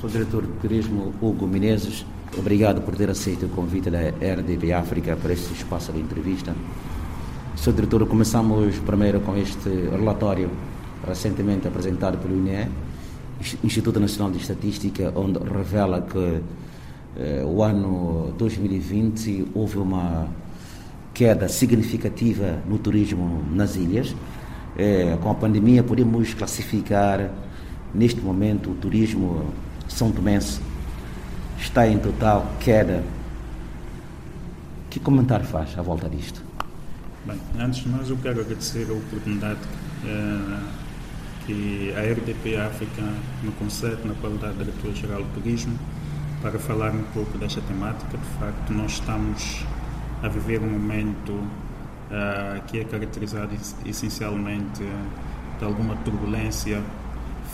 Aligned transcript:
Sou 0.00 0.08
diretor 0.08 0.46
de 0.46 0.52
turismo 0.60 1.12
Hugo 1.20 1.44
Menezes. 1.44 2.06
Obrigado 2.38 2.80
por 2.82 2.94
ter 2.94 3.10
aceito 3.10 3.46
o 3.46 3.48
convite 3.48 3.90
da 3.90 3.98
RDB 3.98 4.72
África 4.72 5.16
para 5.16 5.32
este 5.32 5.52
espaço 5.52 5.90
de 5.90 5.98
entrevista. 5.98 6.54
Sr. 7.56 7.72
Diretor, 7.72 8.06
começamos 8.06 8.78
primeiro 8.78 9.18
com 9.18 9.36
este 9.36 9.68
relatório 9.68 10.50
recentemente 11.04 11.66
apresentado 11.66 12.16
pelo 12.18 12.36
INE, 12.36 12.68
Instituto 13.64 13.98
Nacional 13.98 14.30
de 14.30 14.38
Estatística, 14.38 15.12
onde 15.16 15.40
revela 15.40 16.02
que 16.02 16.42
eh, 17.16 17.44
o 17.44 17.60
ano 17.60 18.32
2020 18.38 19.48
houve 19.52 19.78
uma 19.78 20.28
queda 21.12 21.48
significativa 21.48 22.62
no 22.68 22.78
turismo 22.78 23.42
nas 23.52 23.74
ilhas. 23.74 24.14
Eh, 24.76 25.18
com 25.20 25.28
a 25.28 25.34
pandemia, 25.34 25.82
podemos 25.82 26.34
classificar 26.34 27.32
neste 27.92 28.20
momento 28.20 28.70
o 28.70 28.74
turismo 28.74 29.42
são 29.98 30.12
Tomense 30.12 30.60
está 31.58 31.88
em 31.88 31.98
total 31.98 32.46
queda. 32.60 33.02
Que 34.88 35.00
comentário 35.00 35.44
faz 35.44 35.76
à 35.76 35.82
volta 35.82 36.08
disto? 36.08 36.40
Bem, 37.26 37.36
antes 37.58 37.82
de 37.82 37.88
mais 37.88 38.08
eu 38.08 38.16
quero 38.18 38.40
agradecer 38.40 38.86
a 38.88 38.92
oportunidade 38.92 39.58
eh, 40.04 40.60
que 41.44 41.92
a 41.96 42.12
RDP 42.12 42.56
África 42.58 43.02
me 43.42 43.50
concede 43.58 44.06
na 44.06 44.14
qualidade 44.14 44.58
de 44.58 44.66
Diretor-Geral 44.66 45.24
do 45.24 45.34
Turismo 45.34 45.76
para 46.42 46.60
falar 46.60 46.92
um 46.92 47.02
pouco 47.12 47.36
desta 47.36 47.60
temática. 47.62 48.16
De 48.16 48.38
facto, 48.38 48.72
nós 48.72 48.92
estamos 48.92 49.66
a 50.22 50.28
viver 50.28 50.60
um 50.60 50.70
momento 50.70 51.32
uh, 51.32 52.62
que 52.68 52.78
é 52.78 52.84
caracterizado 52.84 53.50
essencialmente 53.84 54.80
de 55.58 55.64
alguma 55.64 55.96
turbulência 55.96 56.80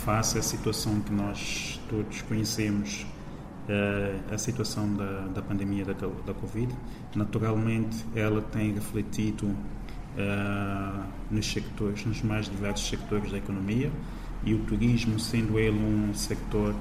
face 0.05 0.37
à 0.39 0.43
situação 0.43 1.01
que 1.01 1.13
nós 1.13 1.74
todos 1.89 2.23
conhecemos 2.23 3.07
uh, 3.69 4.35
a 4.35 4.39
situação 4.39 4.93
da, 4.95 5.27
da 5.35 5.43
pandemia 5.43 5.85
da, 5.85 5.93
da 5.93 6.35
Covid. 6.35 6.75
Naturalmente, 7.15 8.05
ela 8.15 8.41
tem 8.41 8.73
refletido 8.73 9.47
uh, 9.47 11.05
nos 11.31 11.47
sectores, 11.47 12.05
nos 12.05 12.23
mais 12.23 12.49
diversos 12.49 12.89
sectores 12.89 13.31
da 13.31 13.39
economia 13.39 13.91
e 14.45 14.55
o 14.55 14.59
turismo, 14.61 15.19
sendo 15.19 15.59
ele 15.59 15.79
um 15.79 16.15
sector 16.15 16.75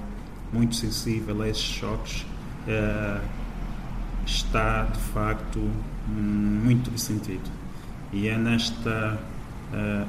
muito 0.52 0.76
sensível 0.76 1.42
a 1.42 1.48
esses 1.48 1.64
choques, 1.64 2.26
uh, 2.68 3.22
está 4.26 4.86
de 4.86 5.00
facto 5.00 5.60
muito 6.08 6.92
ressentido. 6.92 7.50
E 8.12 8.28
é 8.28 8.38
nesta 8.38 9.20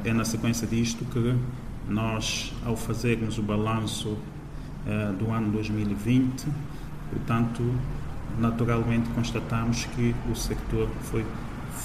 é 0.04 0.12
na 0.12 0.26
sequência 0.26 0.66
disto 0.66 1.06
que 1.06 1.34
nós, 1.88 2.52
ao 2.64 2.76
fazermos 2.76 3.38
o 3.38 3.42
balanço 3.42 4.18
uh, 4.86 5.12
do 5.14 5.30
ano 5.30 5.50
2020, 5.52 6.46
portanto, 7.10 7.62
naturalmente 8.38 9.08
constatamos 9.10 9.84
que 9.94 10.14
o 10.30 10.34
sector 10.34 10.88
foi 11.02 11.24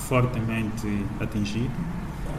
fortemente 0.07 0.87
atingido. 1.19 1.71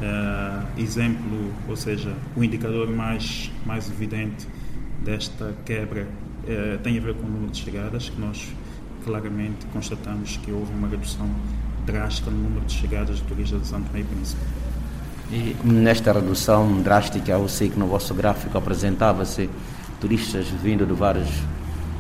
Uh, 0.01 0.81
exemplo, 0.81 1.53
ou 1.69 1.77
seja, 1.77 2.15
o 2.37 2.43
indicador 2.43 2.89
mais, 2.89 3.51
mais 3.67 3.91
evidente 3.91 4.47
desta 5.05 5.55
quebra 5.65 6.07
uh, 6.45 6.79
tem 6.79 6.97
a 6.97 7.01
ver 7.01 7.15
com 7.15 7.27
o 7.27 7.31
número 7.31 7.51
de 7.51 7.59
chegadas, 7.59 8.09
que 8.09 8.21
nós 8.21 8.49
claramente 9.05 9.67
constatamos 9.73 10.37
que 10.39 10.51
houve 10.51 10.73
uma 10.73 10.89
redução 10.89 11.29
drástica 11.87 12.31
no 12.31 12.39
número 12.39 12.65
de 12.67 12.75
chegadas 12.75 13.17
de 13.17 13.23
turistas 13.25 13.63
de 13.63 13.67
Santo 13.67 13.87
e 13.97 14.05
Príncipe. 14.05 14.41
E 15.33 15.57
nesta 15.65 16.13
redução 16.13 16.83
drástica, 16.83 17.33
eu 17.33 17.49
sei 17.49 17.69
que 17.69 17.79
no 17.79 17.87
vosso 17.87 18.13
gráfico 18.15 18.59
apresentava-se 18.59 19.49
turistas 20.01 20.47
vindo 20.63 20.87
de 20.87 20.93
várias 20.93 21.29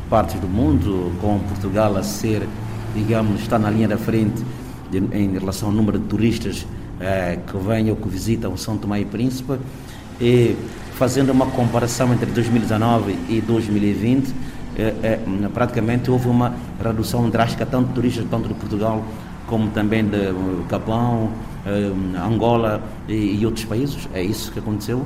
partes 0.08 0.40
do 0.40 0.48
mundo, 0.48 1.12
com 1.20 1.38
Portugal 1.40 1.96
a 1.96 2.02
ser, 2.02 2.46
digamos, 2.94 3.40
está 3.40 3.58
na 3.58 3.70
linha 3.70 3.86
da 3.86 3.96
frente 3.96 4.42
de, 4.90 4.98
em 5.16 5.38
relação 5.38 5.68
ao 5.68 5.74
número 5.74 5.98
de 5.98 6.06
turistas 6.06 6.66
eh, 7.00 7.38
que 7.46 7.56
vêm 7.56 7.90
ou 7.90 7.96
que 7.96 8.08
visitam 8.08 8.56
São 8.56 8.76
Tomé 8.76 9.00
e 9.00 9.04
Príncipe. 9.04 9.58
E 10.20 10.56
fazendo 10.94 11.30
uma 11.30 11.46
comparação 11.46 12.12
entre 12.12 12.26
2019 12.26 13.16
e 13.28 13.40
2020, 13.40 14.34
eh, 14.76 14.94
eh, 15.02 15.20
praticamente 15.54 16.10
houve 16.10 16.28
uma 16.28 16.54
redução 16.82 17.30
drástica 17.30 17.64
tanto 17.64 17.88
de 17.88 17.94
turistas 17.94 18.26
tanto 18.28 18.48
de 18.48 18.54
Portugal 18.54 19.04
como 19.46 19.70
também 19.70 20.04
de 20.04 20.32
Gabão, 20.68 21.30
Angola 22.24 22.80
e, 23.08 23.40
e 23.40 23.46
outros 23.46 23.64
países. 23.64 24.08
É 24.14 24.22
isso 24.22 24.52
que 24.52 24.60
aconteceu? 24.60 25.04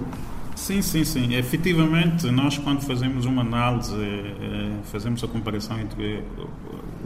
Sim, 0.54 0.80
sim, 0.82 1.04
sim. 1.04 1.34
Efetivamente, 1.34 2.30
nós 2.30 2.56
quando 2.56 2.80
fazemos 2.80 3.26
uma 3.26 3.42
análise, 3.42 3.94
eh, 3.94 4.78
fazemos 4.84 5.22
a 5.24 5.28
comparação 5.28 5.78
entre 5.80 6.22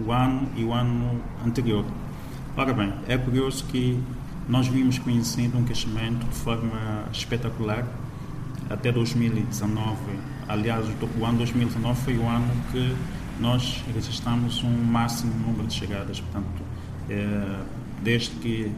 o 0.06 0.12
ano 0.12 0.48
e 0.54 0.64
o 0.64 0.72
ano 0.72 1.20
anterior. 1.44 1.84
Ora 2.56 2.72
bem, 2.72 2.92
é 3.08 3.16
curioso 3.16 3.64
que 3.64 3.98
nós 4.48 4.68
vimos 4.68 4.98
conhecendo 4.98 5.58
um 5.58 5.64
crescimento 5.64 6.26
de 6.26 6.34
forma 6.36 7.04
espetacular 7.12 7.86
até 8.68 8.92
2019. 8.92 9.96
Aliás, 10.46 10.86
o 11.18 11.24
ano 11.24 11.38
2019 11.38 12.00
foi 12.02 12.18
o 12.18 12.26
ano 12.28 12.50
que 12.70 12.94
nós 13.40 13.82
registramos 13.94 14.62
um 14.62 14.84
máximo 14.84 15.32
número 15.46 15.66
de 15.66 15.74
chegadas. 15.74 16.20
Portanto, 16.20 16.62
é, 17.08 17.60
desde 18.02 18.30
que 18.36 18.72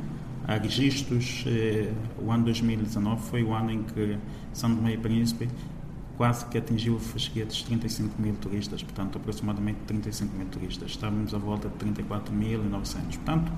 há 0.51 0.57
registros, 0.57 1.45
eh, 1.47 1.93
o 2.19 2.31
ano 2.33 2.45
2019 2.45 3.23
foi 3.23 3.45
o 3.45 3.55
ano 3.55 3.71
em 3.71 3.85
que 3.85 4.19
São 4.53 4.75
Tomé 4.75 4.95
e 4.95 4.99
Príncipe 4.99 5.49
quase 6.17 6.45
que 6.47 6.59
atingiu 6.59 6.97
o 6.97 6.99
fasquia 6.99 7.47
dos 7.47 7.63
35 7.63 8.21
mil 8.21 8.35
turistas, 8.35 8.83
portanto, 8.83 9.17
aproximadamente 9.17 9.79
35 9.87 10.37
mil 10.37 10.47
turistas. 10.49 10.91
Estávamos 10.91 11.33
à 11.33 11.39
volta 11.39 11.71
de 11.71 11.77
34.900. 11.77 13.17
Portanto, 13.17 13.53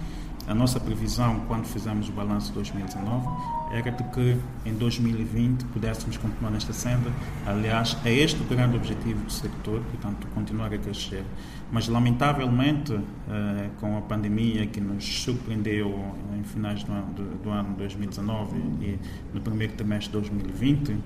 a 0.47 0.55
nossa 0.55 0.81
previsão, 0.81 1.41
quando 1.47 1.67
fizemos 1.67 2.09
o 2.09 2.13
balanço 2.13 2.49
de 2.49 2.55
2019, 2.55 3.27
era 3.73 3.91
de 3.93 4.05
que 4.05 4.37
em 4.67 4.75
2020 4.75 5.65
pudéssemos 5.67 6.17
continuar 6.17 6.51
nesta 6.51 6.73
senda. 6.73 7.11
Aliás, 7.47 7.97
é 8.05 8.13
este 8.13 8.41
o 8.43 8.45
grande 8.45 8.77
objetivo 8.77 9.25
do 9.25 9.33
sector, 9.33 9.81
portanto, 9.81 10.27
continuar 10.35 10.73
a 10.73 10.79
crescer. 10.79 11.25
Mas, 11.71 11.89
lamentavelmente, 11.89 12.93
eh, 12.93 13.71
com 13.81 13.97
a 13.97 14.01
pandemia 14.03 14.67
que 14.67 14.81
nos 14.81 15.23
surpreendeu 15.23 16.05
em 16.39 16.43
finais 16.43 16.83
do 16.83 16.93
ano, 16.93 17.15
do, 17.15 17.43
do 17.43 17.51
ano 17.51 17.75
2019 17.77 18.57
e 18.83 18.99
no 19.33 19.41
primeiro 19.41 19.75
trimestre 19.75 20.21
de 20.21 20.29
2020, 20.29 20.97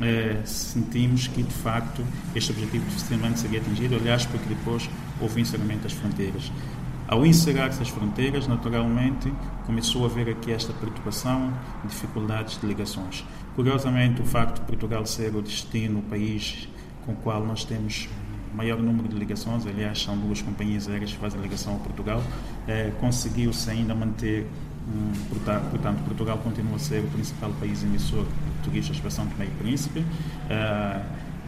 eh, 0.00 0.42
sentimos 0.44 1.26
que, 1.26 1.42
de 1.42 1.54
facto, 1.54 2.02
este 2.34 2.52
objetivo 2.52 2.84
dificilmente 2.84 3.40
seria 3.40 3.60
atingido, 3.60 3.96
aliás, 3.96 4.24
porque 4.26 4.48
depois 4.48 4.88
houve 5.20 5.40
encerramento 5.40 5.82
das 5.82 5.92
fronteiras. 5.92 6.52
Ao 7.08 7.24
encerrar 7.24 7.66
essas 7.66 7.88
fronteiras, 7.88 8.48
naturalmente, 8.48 9.32
começou 9.64 10.02
a 10.02 10.06
haver 10.06 10.28
aqui 10.28 10.50
esta 10.50 10.72
preocupação, 10.72 11.52
dificuldades 11.84 12.60
de 12.60 12.66
ligações. 12.66 13.24
Curiosamente, 13.54 14.20
o 14.20 14.24
facto 14.24 14.56
de 14.56 14.62
Portugal 14.62 15.06
ser 15.06 15.32
o 15.36 15.40
destino, 15.40 16.00
o 16.00 16.02
país 16.02 16.68
com 17.04 17.12
o 17.12 17.16
qual 17.16 17.44
nós 17.44 17.64
temos 17.64 18.08
maior 18.52 18.78
número 18.78 19.06
de 19.06 19.14
ligações, 19.14 19.64
aliás, 19.66 20.02
são 20.02 20.18
duas 20.18 20.42
companhias 20.42 20.88
aéreas 20.88 21.12
que 21.12 21.18
fazem 21.18 21.40
ligação 21.40 21.74
ao 21.74 21.78
Portugal, 21.78 22.20
eh, 22.66 22.90
conseguiu-se 22.98 23.70
ainda 23.70 23.94
manter, 23.94 24.46
portanto, 25.70 26.02
Portugal 26.04 26.38
continua 26.38 26.74
a 26.76 26.78
ser 26.78 27.04
o 27.04 27.08
principal 27.08 27.52
país 27.60 27.84
emissor 27.84 28.24
de 28.24 28.64
turistas 28.64 28.98
para 28.98 29.10
São 29.10 29.26
Tomé 29.26 29.44
e 29.44 29.62
Príncipe. 29.62 30.04
Eh, 30.50 31.02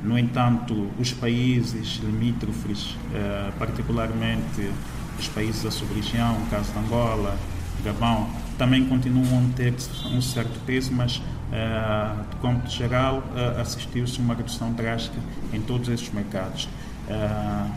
no 0.04 0.16
entanto, 0.16 0.88
os 1.00 1.12
países 1.12 1.96
limítrofes, 1.96 2.94
eh, 3.12 3.50
particularmente 3.58 4.70
os 5.18 5.28
países 5.28 5.62
da 5.62 5.70
sub-região, 5.70 6.36
o 6.36 6.46
caso 6.46 6.72
de 6.72 6.78
Angola, 6.78 7.36
Gabão, 7.84 8.28
também 8.56 8.86
continuam 8.86 9.46
a 9.46 9.56
ter 9.56 9.74
um 10.12 10.20
certo 10.20 10.58
peso, 10.66 10.92
mas 10.92 11.16
uh, 11.16 12.24
de 12.30 12.36
cômputo 12.36 12.70
geral 12.70 13.18
uh, 13.18 13.60
assistiu-se 13.60 14.18
uma 14.18 14.34
redução 14.34 14.72
drástica 14.72 15.18
em 15.52 15.60
todos 15.60 15.88
esses 15.88 16.12
mercados. 16.12 16.68
Uh, 17.08 17.70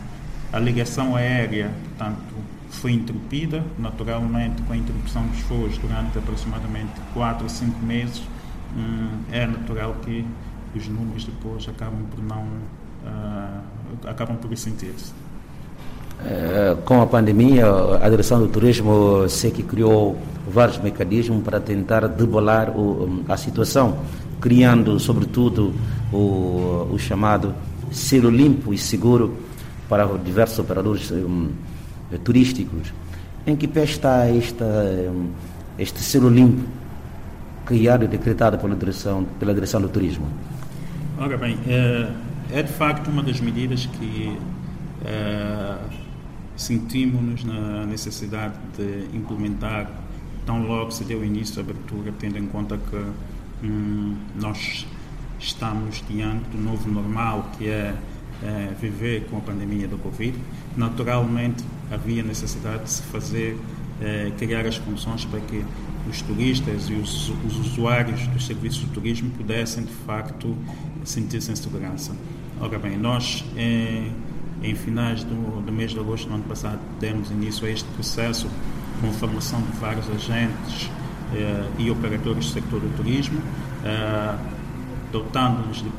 a 0.52 0.58
ligação 0.58 1.16
aérea, 1.16 1.70
portanto, 1.84 2.34
foi 2.68 2.92
interrompida, 2.92 3.64
naturalmente 3.78 4.60
com 4.62 4.72
a 4.72 4.76
interrupção 4.76 5.26
dos 5.26 5.40
voos 5.42 5.78
durante 5.78 6.18
aproximadamente 6.18 6.92
4 7.14 7.44
ou 7.44 7.48
5 7.48 7.78
meses, 7.84 8.22
um, 8.76 9.20
é 9.30 9.46
natural 9.46 9.94
que 10.04 10.26
os 10.74 10.88
números 10.88 11.24
depois 11.24 11.68
acabam 11.68 12.04
por 12.10 12.22
não 12.22 12.46
acabam 14.08 14.36
por 14.36 14.48
ressentir-se. 14.48 15.12
Eh, 16.24 16.76
com 16.84 17.02
a 17.02 17.06
pandemia, 17.06 17.66
a 18.00 18.08
direção 18.08 18.38
do 18.38 18.46
turismo 18.46 19.28
sei 19.28 19.50
que 19.50 19.62
criou 19.62 20.16
vários 20.46 20.78
mecanismos 20.78 21.42
para 21.42 21.58
tentar 21.58 22.06
debolar 22.06 22.70
o, 22.70 23.24
a 23.28 23.36
situação, 23.36 23.98
criando, 24.40 25.00
sobretudo, 25.00 25.74
o, 26.12 26.88
o, 26.92 26.96
chamado 26.98 27.54
selo 27.90 28.30
limpo 28.30 28.72
e 28.72 28.78
seguro 28.78 29.36
para 29.88 30.06
diversos 30.18 30.58
operadores 30.60 31.10
um, 31.10 31.48
turísticos. 32.22 32.92
Em 33.44 33.56
que 33.56 33.66
pé 33.66 33.82
está 33.82 34.26
esta, 34.28 34.64
um, 34.64 35.30
este 35.76 36.00
selo 36.00 36.28
limpo 36.28 36.62
criado 37.66 38.04
e 38.04 38.08
decretado 38.08 38.58
pela 38.58 38.76
direção, 38.76 39.26
pela 39.40 39.52
direção 39.52 39.80
do 39.80 39.88
turismo? 39.88 40.26
Ora 41.18 41.36
bem, 41.36 41.58
é, 41.66 42.08
é 42.52 42.62
de 42.62 42.72
facto 42.72 43.08
uma 43.08 43.22
das 43.22 43.40
medidas 43.40 43.86
que 43.86 44.36
uh, 45.02 46.01
sentimos 46.62 47.44
na 47.44 47.84
necessidade 47.86 48.54
de 48.76 49.16
implementar 49.16 49.90
tão 50.46 50.66
logo 50.66 50.90
se 50.90 51.04
deu 51.04 51.24
início 51.24 51.58
à 51.58 51.62
abertura, 51.62 52.12
tendo 52.18 52.38
em 52.38 52.46
conta 52.46 52.76
que 52.76 53.66
hum, 53.66 54.16
nós 54.40 54.86
estamos 55.38 56.02
diante 56.08 56.48
do 56.50 56.58
novo 56.58 56.90
normal, 56.90 57.50
que 57.56 57.68
é, 57.68 57.94
é, 58.42 58.74
viver 58.80 59.26
com 59.26 59.38
a 59.38 59.40
pandemia 59.40 59.88
do 59.88 59.98
Covid. 59.98 60.36
Naturalmente, 60.76 61.64
havia 61.90 62.22
necessidade 62.22 62.84
de 62.84 62.90
se 62.90 63.02
fazer, 63.02 63.58
é, 64.00 64.32
criar 64.38 64.66
as 64.66 64.78
condições 64.78 65.24
para 65.24 65.40
que 65.40 65.64
os 66.08 66.22
turistas 66.22 66.88
e 66.88 66.94
os, 66.94 67.32
os 67.46 67.58
usuários 67.58 68.26
dos 68.28 68.46
serviços 68.46 68.80
de 68.80 68.88
turismo 68.88 69.30
pudessem, 69.30 69.84
de 69.84 69.92
facto, 69.92 70.56
sentir-se 71.04 71.50
em 71.52 71.56
segurança. 71.56 72.12
Ora 72.60 72.78
bem, 72.78 72.96
nós, 72.96 73.44
em, 73.56 74.12
em 74.62 74.74
finais 74.74 75.24
do, 75.24 75.60
do, 75.60 75.72
mês 75.72 75.92
de 75.92 75.98
agosto 75.98 76.28
do 76.28 76.34
ano 76.34 76.44
passado, 76.44 76.80
demos 77.00 77.30
início 77.30 77.66
a 77.66 77.70
este 77.70 77.88
processo 77.90 78.48
com 79.00 79.12
formação 79.12 79.60
de 79.60 79.72
vários 79.78 80.08
agentes 80.08 80.90
eh, 81.34 81.68
e 81.78 81.90
operadores 81.90 82.46
do 82.46 82.52
setor 82.52 82.80
do 82.80 82.96
turismo, 82.96 83.40
eh, 83.84 84.38
dotando-nos 85.10 85.82
de 85.82 85.90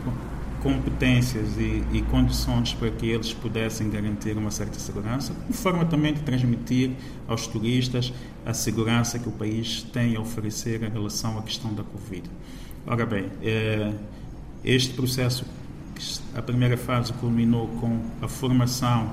competências 0.63 1.57
e, 1.57 1.83
e, 1.91 2.01
condições 2.09 2.73
para 2.73 2.89
que 2.89 3.05
eles 3.05 3.33
pudessem 3.33 3.89
garantir 3.89 4.37
uma 4.37 4.49
certa 4.49 4.79
segurança, 4.79 5.35
de 5.49 5.57
forma 5.57 5.83
também 5.83 6.13
de 6.13 6.21
transmitir 6.21 6.91
aos 7.27 7.45
turistas 7.47 8.13
a 8.45 8.53
segurança 8.53 9.19
que 9.19 9.27
o 9.27 9.31
país 9.31 9.83
tem 9.91 10.15
a 10.15 10.21
oferecer 10.21 10.81
em 10.81 10.89
relação 10.89 11.37
à 11.37 11.41
questão 11.41 11.73
da 11.73 11.83
Covid. 11.83 12.29
Ora 12.87 13.05
bem, 13.05 13.25
eh, 13.41 13.91
este 14.63 14.93
processo, 14.93 15.45
a 16.35 16.41
primeira 16.41 16.77
fase 16.77 17.13
culminou 17.13 17.67
com 17.79 17.99
a 18.21 18.27
formação 18.27 19.11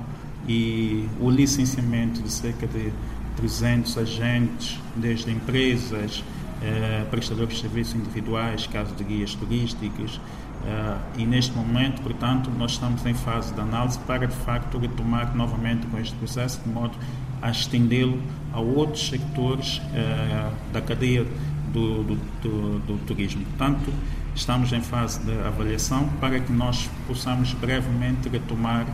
e 0.49 1.09
o 1.21 1.31
licenciamento 1.31 2.23
de 2.23 2.31
cerca 2.31 2.67
de 2.67 2.93
300 3.37 3.99
agentes, 3.99 4.79
desde 4.97 5.31
empresas, 5.31 6.25
eh, 6.62 7.06
prestadores 7.11 7.55
de 7.55 7.61
serviços 7.62 7.94
individuais, 7.94 8.67
casos 8.67 8.97
de 8.97 9.05
guias 9.05 9.35
turísticos, 9.35 10.21
eh, 10.65 10.97
e 11.19 11.27
neste 11.27 11.56
momento, 11.56 12.03
portanto, 12.03 12.50
nós 12.50 12.73
estamos 12.73 13.05
em 13.06 13.15
fase 13.15 13.53
de 13.55 13.61
análise 13.61 13.99
para, 14.00 14.27
de 14.27 14.35
facto, 14.35 14.79
retomar 14.79 15.35
novamente 15.35 15.87
com 15.87 15.99
este 15.99 16.15
processo, 16.17 16.61
de 16.61 16.69
modo 16.69 16.99
a 17.41 17.50
estendê-lo 17.50 18.21
a 18.53 18.61
outros 18.61 19.09
sectores 19.09 19.81
eh, 19.94 20.50
da 20.73 20.81
cadeia 20.82 21.27
do, 21.73 22.03
do, 22.03 22.15
do, 22.43 22.79
do 22.81 23.06
turismo. 23.06 23.44
Portanto, 23.44 23.91
estamos 24.35 24.73
em 24.73 24.81
fase 24.81 25.21
de 25.21 25.32
avaliação 25.41 26.09
para 26.21 26.38
que 26.41 26.53
nós 26.53 26.88
possamos 27.06 27.53
brevemente 27.55 28.29
retomar 28.29 28.87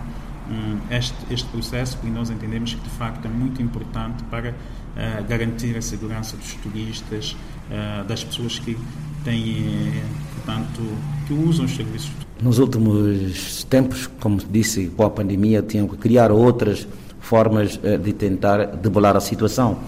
um, 0.50 0.94
este, 0.94 1.16
este 1.30 1.48
processo, 1.48 1.96
porque 1.96 2.10
nós 2.10 2.30
entendemos 2.30 2.74
que 2.74 2.80
de 2.80 2.90
facto 2.90 3.24
é 3.24 3.28
muito 3.28 3.60
importante 3.60 4.22
para 4.24 4.50
uh, 4.50 5.24
garantir 5.28 5.76
a 5.76 5.82
segurança 5.82 6.36
dos 6.36 6.54
turistas, 6.54 7.36
uh, 7.70 8.04
das 8.04 8.24
pessoas 8.24 8.58
que 8.58 8.76
têm, 9.24 9.92
portanto, 10.34 10.82
que 11.26 11.32
usam 11.34 11.64
os 11.64 11.74
serviços. 11.74 12.12
Nos 12.40 12.58
últimos 12.58 13.64
tempos, 13.64 14.06
como 14.20 14.38
disse, 14.50 14.86
com 14.88 15.04
a 15.04 15.10
pandemia, 15.10 15.62
tinham 15.62 15.88
que 15.88 15.96
criar 15.96 16.30
outras 16.30 16.86
formas 17.20 17.76
uh, 17.76 17.98
de 17.98 18.12
tentar 18.12 18.66
debolar 18.76 19.16
a 19.16 19.20
situação. 19.20 19.78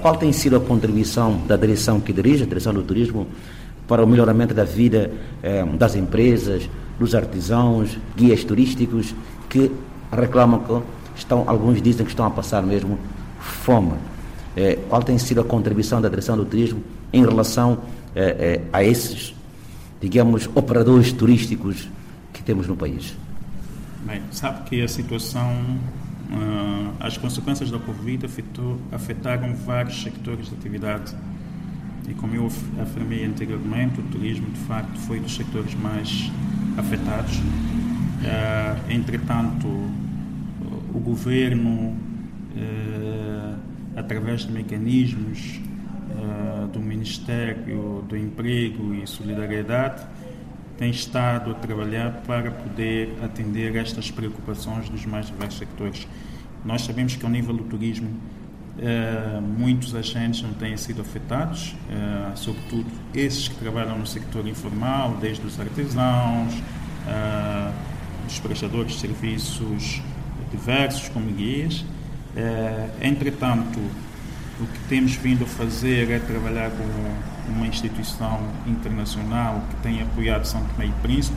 qual 0.00 0.16
tem 0.16 0.32
sido 0.32 0.56
a 0.56 0.60
contribuição 0.60 1.42
da 1.46 1.58
direção 1.58 2.00
que 2.00 2.10
dirige, 2.10 2.42
a 2.44 2.46
direção 2.46 2.72
do 2.72 2.82
turismo, 2.82 3.26
para 3.86 4.04
o 4.04 4.06
melhoramento 4.06 4.54
da 4.54 4.64
vida 4.64 5.10
das 5.78 5.96
empresas, 5.96 6.68
dos 6.98 7.14
artesãos, 7.14 7.98
guias 8.16 8.44
turísticos 8.44 9.14
que 9.48 9.70
reclamam 10.10 10.60
que 10.60 10.82
estão, 11.18 11.44
alguns 11.46 11.80
dizem 11.82 12.04
que 12.04 12.12
estão 12.12 12.26
a 12.26 12.30
passar 12.30 12.62
mesmo 12.62 12.98
fome. 13.40 13.94
É, 14.56 14.76
qual 14.88 15.02
tem 15.02 15.18
sido 15.18 15.40
a 15.40 15.44
contribuição 15.44 16.00
da 16.00 16.08
direção 16.08 16.36
do 16.36 16.44
turismo 16.44 16.82
em 17.12 17.24
relação 17.24 17.78
é, 18.14 18.22
é, 18.22 18.60
a 18.72 18.84
esses, 18.84 19.34
digamos, 20.00 20.48
operadores 20.54 21.12
turísticos 21.12 21.88
que 22.32 22.42
temos 22.42 22.66
no 22.66 22.76
país? 22.76 23.16
Bem, 24.04 24.20
sabe 24.30 24.68
que 24.68 24.82
a 24.82 24.88
situação, 24.88 25.48
uh, 26.30 26.92
as 27.00 27.16
consequências 27.16 27.70
da 27.70 27.78
Covid 27.78 28.26
afetou, 28.26 28.78
afetaram 28.90 29.54
vários 29.54 30.02
sectores 30.02 30.48
de 30.48 30.54
atividade. 30.54 31.14
E 32.08 32.14
como 32.14 32.34
eu 32.34 32.46
afirmei 32.80 33.24
anteriormente, 33.24 34.00
o 34.00 34.02
turismo 34.04 34.50
de 34.50 34.60
facto 34.60 34.98
foi 35.00 35.20
dos 35.20 35.34
setores 35.34 35.74
mais 35.74 36.30
afetados 36.76 37.40
Uh, 38.22 38.92
entretanto, 38.92 39.66
o 39.66 41.00
governo, 41.00 41.96
uh, 42.54 43.56
através 43.96 44.42
de 44.42 44.52
mecanismos 44.52 45.60
uh, 46.12 46.68
do 46.68 46.78
Ministério 46.78 48.04
do 48.08 48.16
Emprego 48.16 48.94
e 48.94 49.04
Solidariedade, 49.08 50.06
tem 50.78 50.90
estado 50.90 51.50
a 51.50 51.54
trabalhar 51.54 52.22
para 52.24 52.52
poder 52.52 53.12
atender 53.24 53.74
estas 53.74 54.08
preocupações 54.08 54.88
dos 54.88 55.04
mais 55.04 55.26
diversos 55.26 55.58
sectores. 55.58 56.06
Nós 56.64 56.82
sabemos 56.82 57.16
que, 57.16 57.24
ao 57.24 57.30
nível 57.30 57.56
do 57.56 57.64
turismo, 57.64 58.08
muitos 59.58 59.94
agentes 59.94 60.42
não 60.42 60.52
têm 60.54 60.76
sido 60.76 61.02
afetados, 61.02 61.74
sobretudo 62.34 62.86
esses 63.14 63.48
que 63.48 63.54
trabalham 63.56 63.98
no 63.98 64.06
sector 64.06 64.46
informal, 64.46 65.16
desde 65.20 65.46
os 65.46 65.60
artesãos, 65.60 66.54
dos 68.26 68.38
prestadores 68.40 68.92
de 68.92 69.00
serviços 69.00 70.00
diversos, 70.50 71.08
como 71.08 71.30
guias. 71.32 71.84
Entretanto, 73.00 73.78
o 74.60 74.66
que 74.66 74.78
temos 74.88 75.14
vindo 75.16 75.44
a 75.44 75.46
fazer 75.46 76.10
é 76.10 76.18
trabalhar 76.18 76.70
com 76.70 77.52
uma 77.52 77.66
instituição 77.66 78.40
internacional 78.66 79.62
que 79.70 79.76
tem 79.82 80.00
apoiado 80.00 80.44
São 80.44 80.62
Tomé 80.64 80.86
e 80.86 80.92
Príncipe 81.02 81.36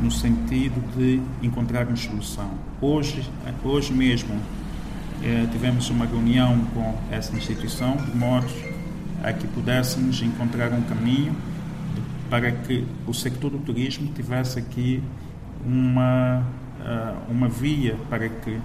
no 0.00 0.10
sentido 0.10 0.80
de 0.96 1.20
encontrarmos 1.42 2.00
solução. 2.00 2.50
Hoje, 2.80 3.28
hoje 3.64 3.92
mesmo 3.92 4.40
é, 5.24 5.46
tivemos 5.50 5.88
uma 5.90 6.06
reunião 6.06 6.58
com 6.74 6.98
essa 7.10 7.34
instituição 7.36 7.96
de 7.96 8.16
modo 8.16 8.52
a 9.22 9.32
que 9.32 9.46
pudéssemos 9.48 10.20
encontrar 10.22 10.72
um 10.72 10.82
caminho 10.82 11.34
para 12.28 12.50
que 12.50 12.84
o 13.06 13.14
sector 13.14 13.50
do 13.50 13.58
turismo 13.58 14.10
tivesse 14.12 14.58
aqui 14.58 15.02
uma, 15.64 16.44
eh, 16.80 17.14
uma 17.28 17.48
via 17.48 17.96
para 18.08 18.28
que 18.28 18.58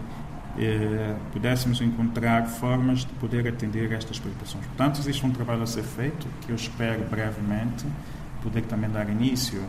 eh, 0.57 1.15
pudéssemos 1.31 1.79
encontrar 1.81 2.47
formas 2.47 2.99
de 2.99 3.13
poder 3.15 3.47
atender 3.47 3.91
estas 3.91 4.17
preocupações. 4.17 4.65
Portanto, 4.65 4.99
existe 4.99 5.23
um 5.23 5.31
trabalho 5.31 5.61
a 5.61 5.67
ser 5.67 5.83
feito 5.83 6.27
que 6.41 6.51
eu 6.51 6.55
espero 6.55 7.03
brevemente 7.09 7.85
poder 8.41 8.63
também 8.63 8.89
dar 8.89 9.07
início. 9.09 9.61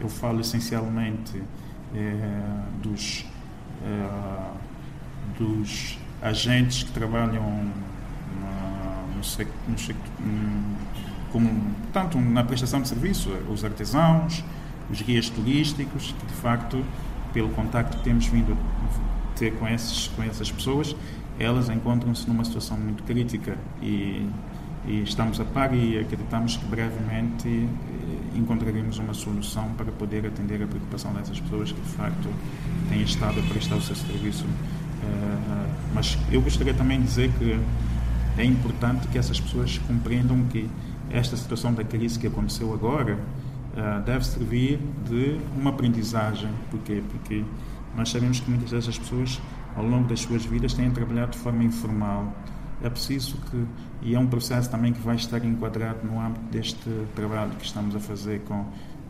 Eu 0.00 0.08
falo 0.08 0.40
essencialmente 0.40 1.40
eh, 1.94 2.64
dos, 2.82 3.24
eh, 3.84 4.50
dos 5.38 5.98
agentes 6.24 6.82
que 6.82 6.90
trabalham 6.90 7.70
no, 9.14 9.22
sector, 9.22 9.54
no, 9.68 10.76
como, 11.30 11.50
tanto 11.92 12.18
na 12.18 12.42
prestação 12.42 12.80
de 12.80 12.88
serviço, 12.88 13.30
os 13.50 13.64
artesãos, 13.64 14.42
os 14.90 15.02
guias 15.02 15.28
turísticos, 15.28 16.14
que 16.18 16.26
de 16.26 16.34
facto, 16.34 16.84
pelo 17.32 17.50
contacto 17.50 17.98
que 17.98 18.04
temos 18.04 18.26
vindo 18.26 18.52
a 18.52 19.38
ter 19.38 19.52
com, 19.54 19.68
esses, 19.68 20.08
com 20.08 20.22
essas 20.22 20.50
pessoas, 20.50 20.96
elas 21.38 21.68
encontram-se 21.68 22.28
numa 22.28 22.44
situação 22.44 22.78
muito 22.78 23.02
crítica 23.02 23.58
e, 23.82 24.28
e, 24.86 25.02
estamos 25.02 25.40
a 25.40 25.44
par 25.44 25.74
e 25.74 25.98
acreditamos 25.98 26.56
que 26.56 26.64
brevemente 26.66 27.48
eh, 27.48 28.38
encontraremos 28.38 28.98
uma 28.98 29.12
solução 29.12 29.68
para 29.76 29.90
poder 29.90 30.26
atender 30.26 30.62
a 30.62 30.66
preocupação 30.66 31.12
dessas 31.12 31.40
pessoas 31.40 31.72
que 31.72 31.80
de 31.80 31.88
facto 31.88 32.28
têm 32.88 33.02
estado 33.02 33.40
a 33.40 33.42
prestar 33.42 33.76
o 33.76 33.82
seu 33.82 33.96
serviço. 33.96 34.46
Uh, 35.04 35.74
mas 35.94 36.18
eu 36.30 36.40
gostaria 36.40 36.74
também 36.74 37.00
de 37.00 37.06
dizer 37.06 37.30
que 37.38 37.60
é 38.36 38.44
importante 38.44 39.06
que 39.08 39.18
essas 39.18 39.38
pessoas 39.38 39.78
compreendam 39.78 40.42
que 40.44 40.68
esta 41.10 41.36
situação 41.36 41.72
da 41.72 41.84
crise 41.84 42.18
que 42.18 42.26
aconteceu 42.26 42.72
agora 42.72 43.14
uh, 43.14 44.02
deve 44.04 44.24
servir 44.26 44.80
de 45.08 45.38
uma 45.56 45.70
aprendizagem. 45.70 46.50
Porquê? 46.70 47.02
Porque 47.10 47.44
nós 47.96 48.10
sabemos 48.10 48.40
que 48.40 48.50
muitas 48.50 48.70
dessas 48.70 48.98
pessoas, 48.98 49.40
ao 49.76 49.84
longo 49.84 50.08
das 50.08 50.20
suas 50.20 50.44
vidas, 50.44 50.74
têm 50.74 50.90
trabalhado 50.90 51.32
de 51.32 51.38
forma 51.38 51.62
informal. 51.62 52.34
É 52.82 52.90
preciso 52.90 53.36
que, 53.50 53.64
e 54.02 54.14
é 54.14 54.18
um 54.18 54.26
processo 54.26 54.68
também 54.68 54.92
que 54.92 55.00
vai 55.00 55.16
estar 55.16 55.44
enquadrado 55.44 56.04
no 56.04 56.20
âmbito 56.20 56.44
deste 56.50 56.90
trabalho 57.14 57.52
que 57.52 57.64
estamos 57.64 57.94
a 57.94 58.00
fazer 58.00 58.40
com, 58.40 58.66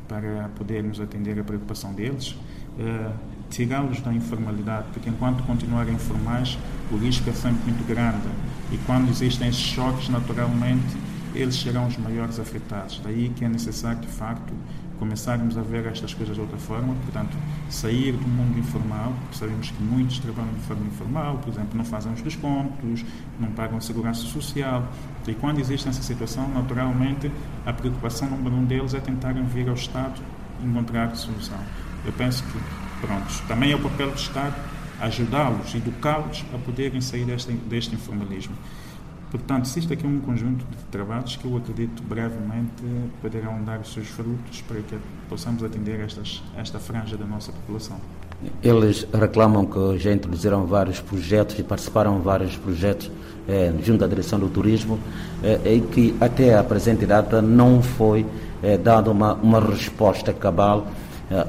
para 0.07 0.51
podermos 0.55 1.01
atender 1.01 1.39
a 1.41 1.43
preocupação 1.45 1.95
deles, 1.95 2.33
uh, 2.79 3.13
tirá-los 3.51 4.01
da 4.01 4.13
informalidade, 4.13 4.87
porque 4.93 5.09
enquanto 5.09 5.43
continuarem 5.45 5.95
informais, 5.95 6.59
o 6.91 6.97
risco 6.97 7.29
é 7.31 7.33
sempre 7.33 7.63
muito 7.65 7.87
grande. 7.87 8.29
E 8.73 8.79
quando 8.87 9.09
existem 9.11 9.49
esses 9.49 9.61
choques, 9.61 10.09
naturalmente, 10.09 10.97
eles 11.35 11.57
serão 11.57 11.87
os 11.87 11.97
maiores 11.97 12.39
afetados. 12.39 13.01
Daí 13.03 13.31
que 13.35 13.45
é 13.45 13.49
necessário, 13.49 14.01
de 14.01 14.09
facto, 14.09 14.53
começarmos 14.99 15.59
a 15.59 15.63
ver 15.63 15.87
estas 15.87 16.15
coisas 16.15 16.35
de 16.35 16.41
outra 16.41 16.57
forma, 16.57 16.95
portanto, 17.05 17.37
sair 17.69 18.13
do 18.13 18.27
mundo 18.27 18.59
informal, 18.59 19.13
porque 19.23 19.39
sabemos 19.39 19.71
que 19.71 19.83
muitos 19.83 20.19
trabalham 20.21 20.55
de 20.55 20.61
forma 20.61 20.87
informal, 20.87 21.39
por 21.39 21.53
exemplo, 21.53 21.77
não 21.77 21.85
fazem 21.85 22.13
os 22.13 22.23
descontos, 22.23 23.05
não 23.39 23.51
pagam 23.51 23.81
segurança 23.81 24.23
social, 24.23 24.87
e 25.27 25.35
quando 25.35 25.59
existe 25.59 25.89
essa 25.89 26.03
situação, 26.03 26.49
naturalmente, 26.49 27.31
a 27.67 27.73
preocupação 27.73 28.31
número 28.31 28.55
um 28.55 28.65
deles 28.65 28.95
é 28.95 29.01
tentarem 29.01 29.45
vir 29.45 29.69
ao 29.69 29.75
Estado 29.75 30.23
encontrar 30.63 31.15
solução. 31.17 31.59
Eu 32.07 32.13
penso 32.13 32.45
que, 32.45 32.59
pronto, 33.01 33.43
também 33.47 33.73
é 33.73 33.77
o 33.77 33.81
papel 33.81 34.11
do 34.11 34.17
Estado 34.17 34.55
ajudá-los, 35.01 35.75
educá-los 35.75 36.45
a 36.55 36.59
poderem 36.59 37.01
sair 37.01 37.25
deste, 37.25 37.53
deste 37.53 37.95
informalismo. 37.95 38.55
Portanto, 39.31 39.67
existe 39.67 39.93
aqui 39.93 40.07
um 40.07 40.21
conjunto 40.21 40.65
de 40.65 40.85
trabalhos 40.93 41.35
que 41.35 41.45
eu 41.45 41.57
acredito 41.57 42.03
brevemente 42.05 42.85
poderão 43.21 43.63
dar 43.65 43.81
os 43.81 43.93
seus 43.93 44.07
frutos 44.07 44.61
para 44.63 44.77
que 44.77 44.97
possamos 45.29 45.63
atender 45.65 45.99
estas, 46.01 46.41
esta 46.57 46.79
franja 46.79 47.17
da 47.17 47.27
nossa 47.27 47.51
população. 47.51 47.97
Eles 48.63 49.07
reclamam 49.13 49.67
que 49.67 49.99
já 49.99 50.13
introduziram 50.13 50.67
vários 50.67 51.01
projetos 51.01 51.59
e 51.59 51.65
participaram 51.65 52.19
em 52.19 52.21
vários 52.21 52.57
projetos 52.57 53.11
eh, 53.49 53.73
junto 53.83 54.05
à 54.05 54.07
direção 54.07 54.39
do 54.39 54.49
turismo 54.49 55.01
eh, 55.43 55.77
e 55.77 55.81
que 55.81 56.15
até 56.21 56.57
a 56.57 56.63
presente 56.63 57.05
data 57.05 57.43
não 57.43 57.83
foi 57.83 58.25
eh, 58.63 58.79
dada 58.79 59.11
uma, 59.11 59.35
uma 59.35 59.61
resposta 59.61 60.33
cabal 60.33 60.87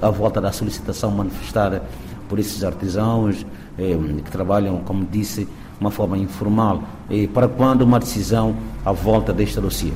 à 0.01 0.09
volta 0.09 0.39
da 0.41 0.51
solicitação 0.51 1.11
manifestada 1.11 1.83
por 2.27 2.39
esses 2.39 2.63
artesãos 2.63 3.45
eh, 3.77 3.97
que 4.23 4.31
trabalham, 4.31 4.79
como 4.79 5.05
disse, 5.05 5.47
uma 5.79 5.91
forma 5.91 6.17
informal. 6.17 6.83
E 7.09 7.27
para 7.27 7.47
quando 7.47 7.81
uma 7.81 7.99
decisão 7.99 8.55
à 8.85 8.91
volta 8.91 9.33
deste 9.33 9.59
dossiê? 9.59 9.91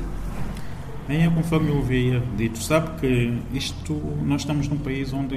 Bem, 1.07 1.25
é 1.25 1.29
conforme 1.29 1.71
eu 1.71 1.79
havia 1.79 2.21
dito, 2.37 2.59
sabe 2.59 2.99
que 2.99 3.41
isto, 3.51 3.99
nós 4.23 4.41
estamos 4.41 4.67
num 4.67 4.77
país 4.77 5.11
onde, 5.11 5.35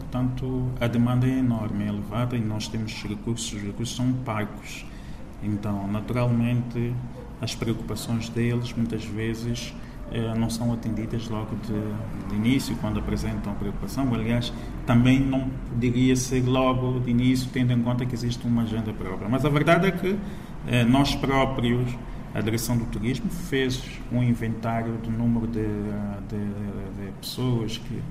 portanto, 0.00 0.68
a 0.80 0.88
demanda 0.88 1.28
é 1.28 1.38
enorme, 1.38 1.84
é 1.84 1.88
elevada 1.88 2.36
e 2.36 2.40
nós 2.40 2.66
temos 2.66 2.92
recursos, 3.04 3.52
os 3.52 3.62
recursos 3.62 3.94
são 3.94 4.12
parcos. 4.24 4.84
Então, 5.40 5.86
naturalmente, 5.86 6.92
as 7.40 7.54
preocupações 7.54 8.28
deles 8.28 8.72
muitas 8.72 9.04
vezes 9.04 9.72
eh, 10.14 10.34
não 10.34 10.50
são 10.50 10.74
atendidas 10.74 11.26
logo 11.30 11.56
de, 11.66 12.28
de, 12.28 12.36
início, 12.36 12.76
quando 12.82 12.98
apresentam 12.98 13.54
preocupação. 13.54 14.12
Aliás, 14.12 14.52
também 14.84 15.18
não 15.18 15.48
poderia 15.70 16.14
ser 16.14 16.44
logo 16.44 17.00
de 17.00 17.10
início, 17.10 17.48
tendo 17.50 17.72
em 17.72 17.82
conta 17.82 18.04
que 18.04 18.14
existe 18.14 18.46
uma 18.46 18.62
agenda 18.62 18.92
própria. 18.92 19.26
Mas 19.26 19.42
a 19.46 19.48
verdade 19.48 19.86
é 19.86 19.90
que 19.90 20.18
eh, 20.68 20.84
nós 20.84 21.14
próprios, 21.14 21.96
a 22.34 22.42
Direção 22.42 22.76
do 22.76 22.84
Turismo, 22.84 23.30
fez 23.30 23.82
um 24.12 24.22
inventário 24.22 24.98
do 24.98 25.10
número 25.10 25.46
de, 25.46 25.64
de, 26.28 27.06
de 27.06 27.12
pessoas 27.18 27.78
que 27.78 28.02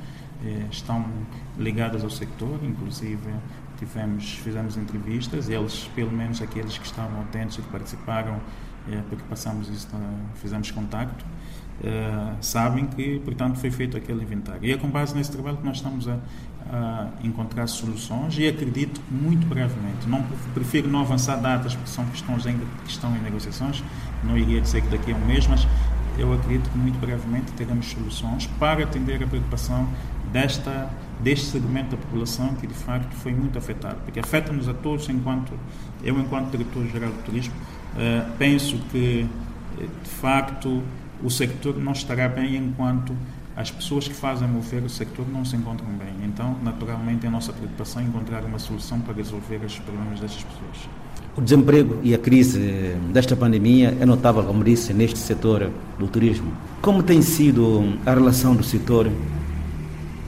eh, 0.44 0.66
estão 0.72 1.06
ligadas 1.56 2.04
ao 2.04 2.10
sector, 2.10 2.58
inclusive 2.64 3.30
tivemos, 3.78 4.40
fizemos 4.40 4.76
entrevistas, 4.76 5.50
eles, 5.50 5.88
pelo 5.94 6.12
menos 6.12 6.42
aqueles 6.42 6.80
que 6.80 6.86
estavam 6.86 7.22
atentos 7.22 7.60
e 7.60 7.62
que 7.62 7.70
participaram, 7.70 8.40
porque 9.10 9.24
passamos 9.30 9.70
isso, 9.70 9.88
fizemos 10.36 10.72
contacto, 10.72 11.24
uh, 11.82 12.36
sabem 12.42 12.86
que, 12.86 13.20
portanto, 13.20 13.58
foi 13.58 13.72
feito 13.72 13.98
aquele 13.98 14.24
inventário. 14.24 14.64
E 14.64 14.72
é 14.72 14.78
com 14.78 14.90
base 14.90 15.16
nesse 15.16 15.32
trabalho 15.32 15.58
que 15.58 15.66
nós 15.66 15.78
estamos 15.78 16.08
a, 16.08 16.18
a 16.70 17.08
encontrar 17.24 17.68
soluções 17.68 18.38
e 18.38 18.48
acredito 18.48 19.02
muito 19.10 19.46
brevemente. 19.48 20.08
Não, 20.08 20.24
prefiro 20.54 20.88
não 20.88 21.02
avançar 21.02 21.36
datas 21.38 21.76
porque 21.76 21.90
são 21.90 22.06
questões 22.06 22.46
ainda 22.46 22.64
que 22.84 22.90
estão 22.90 23.16
em 23.16 23.20
negociações, 23.20 23.84
não 24.24 24.38
iria 24.38 24.62
dizer 24.62 24.82
que 24.82 24.90
daqui 24.90 25.12
a 25.12 25.16
um 25.16 25.26
mês, 25.26 25.48
mas 25.48 25.68
eu 26.18 26.34
acredito 26.34 26.70
que 26.70 26.78
muito 26.78 27.00
brevemente 27.00 27.52
teremos 27.54 27.88
soluções 27.88 28.46
para 28.60 28.84
atender 28.84 29.24
a 29.24 29.28
preocupação 29.28 29.88
desta 30.32 30.90
deste 31.20 31.48
segmento 31.48 31.96
da 31.96 31.98
população 31.98 32.56
que 32.56 32.66
de 32.66 32.74
facto 32.74 33.14
foi 33.14 33.32
muito 33.32 33.58
afetado, 33.58 33.98
porque 34.04 34.20
afeta-nos 34.20 34.68
a 34.68 34.74
todos 34.74 35.08
enquanto 35.08 35.54
eu 36.04 36.20
enquanto 36.20 36.52
diretor 36.52 36.86
geral 36.88 37.12
do 37.12 37.24
turismo 37.24 37.54
uh, 37.94 38.32
penso 38.40 38.78
que 38.92 39.28
de 39.78 40.10
facto 40.10 40.82
o 41.24 41.30
sector 41.30 41.78
não 41.78 41.92
estará 41.92 42.28
bem 42.28 42.56
enquanto 42.56 43.14
as 43.56 43.70
pessoas 43.70 44.08
que 44.08 44.14
fazem 44.14 44.48
mover 44.48 44.82
o 44.84 44.90
sector 44.90 45.26
não 45.32 45.44
se 45.44 45.56
encontram 45.56 45.88
bem. 45.90 46.14
Então, 46.26 46.56
naturalmente, 46.64 47.26
é 47.26 47.28
a 47.28 47.32
nossa 47.32 47.52
preocupação 47.52 48.02
encontrar 48.02 48.44
uma 48.46 48.58
solução 48.58 49.00
para 49.02 49.14
resolver 49.14 49.58
os 49.66 49.78
problemas 49.80 50.20
destas 50.20 50.44
pessoas. 50.44 50.90
O 51.36 51.42
desemprego 51.42 52.00
e 52.02 52.14
a 52.14 52.18
crise 52.18 52.96
desta 53.12 53.36
pandemia 53.36 53.96
é 54.00 54.06
notável, 54.06 54.44
como 54.44 54.64
disse, 54.64 54.94
neste 54.94 55.20
setor 55.20 55.70
do 56.00 56.08
turismo. 56.08 56.52
Como 56.82 57.04
tem 57.04 57.22
sido 57.22 57.98
a 58.06 58.14
relação 58.14 58.56
do 58.56 58.64
setor 58.64 59.12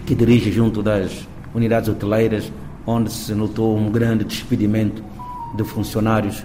que 0.06 0.14
dirige 0.14 0.52
junto 0.52 0.84
das 0.84 1.28
unidades 1.54 1.90
hoteleiras, 1.90 2.52
onde 2.86 3.12
se 3.12 3.34
notou 3.34 3.78
um 3.78 3.90
grande 3.90 4.26
despedimento 4.26 5.04
de 5.56 5.64
funcionários? 5.64 6.44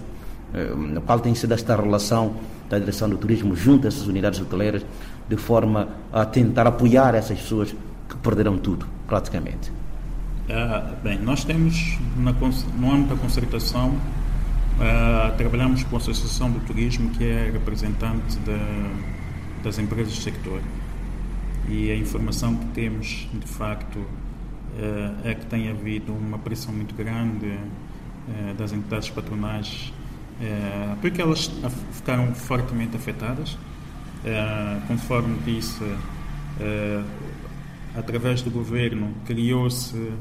Eh, 0.55 0.73
qual 1.05 1.21
tem 1.21 1.35
sido 1.35 1.53
esta 1.53 1.77
relação 1.77 2.35
da 2.69 2.79
direção 2.79 3.09
do 3.09 3.17
turismo 3.17 3.57
junto 3.57 3.87
a 3.87 3.89
essas 3.89 4.07
unidades 4.07 4.41
hoteleiras, 4.41 4.85
de 5.29 5.37
forma 5.37 5.89
a 6.13 6.25
tentar 6.25 6.67
apoiar 6.67 7.15
essas 7.15 7.39
pessoas 7.39 7.75
que 8.09 8.17
perderam 8.17 8.59
tudo, 8.59 8.87
praticamente? 9.07 9.71
Ah, 10.51 10.95
bem, 11.03 11.19
nós 11.19 11.45
temos, 11.45 11.99
na, 12.17 12.33
no 12.33 12.93
âmbito 12.93 13.15
da 13.15 13.21
concertação, 13.21 13.95
ah, 14.81 15.35
trabalhamos 15.37 15.83
com 15.85 15.97
a 15.97 15.99
Associação 15.99 16.51
do 16.51 16.61
Turismo, 16.61 17.11
que 17.11 17.25
é 17.25 17.51
representante 17.53 18.39
da, 18.39 18.59
das 19.63 19.79
empresas 19.79 20.15
do 20.15 20.21
sector. 20.21 20.61
E 21.69 21.91
a 21.91 21.97
informação 21.97 22.55
que 22.55 22.65
temos, 22.67 23.29
de 23.33 23.47
facto, 23.47 23.99
ah, 24.79 25.15
é 25.25 25.35
que 25.35 25.45
tem 25.47 25.69
havido 25.69 26.13
uma 26.13 26.39
pressão 26.39 26.73
muito 26.73 26.95
grande 26.95 27.59
das 28.59 28.75
entidades 28.75 29.09
patronais 29.09 29.91
é, 30.41 30.95
porque 31.01 31.21
elas 31.21 31.51
ficaram 31.93 32.35
fortemente 32.35 32.97
afetadas. 32.97 33.59
É, 34.25 34.81
conforme 34.87 35.39
disse, 35.45 35.85
é, 36.61 37.03
através 37.97 38.43
do 38.43 38.51
governo 38.51 39.15
criou-se 39.25 40.13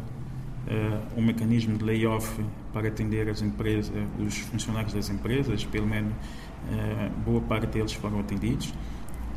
um 1.16 1.22
mecanismo 1.22 1.78
de 1.78 1.86
layoff 1.86 2.44
para 2.74 2.90
atender 2.90 3.30
as 3.30 3.42
empresas, 3.42 3.90
os 4.20 4.38
funcionários 4.40 4.94
das 4.94 5.10
empresas, 5.10 5.64
pelo 5.64 5.88
menos 5.88 6.12
boa 7.26 7.40
parte 7.40 7.68
deles 7.68 7.94
foram 7.94 8.20
atendidos. 8.20 8.74